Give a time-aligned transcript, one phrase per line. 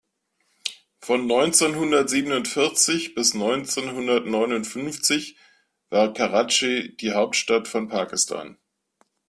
[0.97, 5.37] Von neunzehnhundertsiebenundvierzig bis neunzehnhundertneunundfünfzig
[5.91, 8.57] war Karatschi die Hauptstadt von Pakistan.